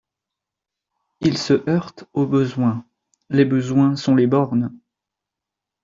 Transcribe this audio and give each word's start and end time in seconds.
Il 1.19 1.37
se 1.37 1.69
heurte 1.69 2.05
aux 2.13 2.25
besoins. 2.25 2.87
Les 3.29 3.45
besoins 3.45 3.95
sont 3.95 4.15
les 4.15 4.25
bornes. 4.25 4.71